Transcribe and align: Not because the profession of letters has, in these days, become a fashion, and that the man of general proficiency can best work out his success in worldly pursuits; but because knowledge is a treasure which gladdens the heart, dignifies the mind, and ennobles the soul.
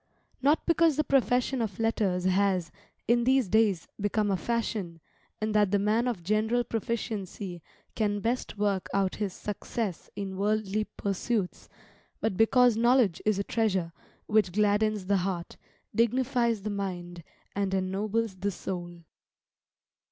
Not 0.41 0.65
because 0.65 0.95
the 0.95 1.03
profession 1.03 1.61
of 1.61 1.77
letters 1.77 2.23
has, 2.23 2.71
in 3.07 3.23
these 3.23 3.47
days, 3.47 3.87
become 3.99 4.31
a 4.31 4.35
fashion, 4.35 4.99
and 5.39 5.53
that 5.53 5.69
the 5.69 5.77
man 5.77 6.07
of 6.07 6.23
general 6.23 6.63
proficiency 6.63 7.61
can 7.93 8.19
best 8.19 8.57
work 8.57 8.87
out 8.95 9.17
his 9.17 9.31
success 9.31 10.09
in 10.15 10.37
worldly 10.37 10.85
pursuits; 10.85 11.69
but 12.19 12.35
because 12.35 12.75
knowledge 12.75 13.21
is 13.27 13.37
a 13.37 13.43
treasure 13.43 13.93
which 14.25 14.51
gladdens 14.51 15.05
the 15.05 15.17
heart, 15.17 15.55
dignifies 15.93 16.63
the 16.63 16.71
mind, 16.71 17.23
and 17.55 17.71
ennobles 17.75 18.37
the 18.37 18.49
soul. 18.49 19.03